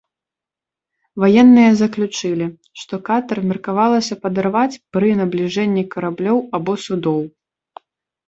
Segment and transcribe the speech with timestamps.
[1.23, 2.47] Ваенныя заключылі,
[2.83, 7.21] што катэр меркавалася падарваць пры набліжэнні караблёў або судоў.